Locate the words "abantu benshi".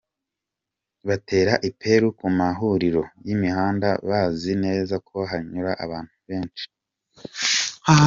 5.85-6.65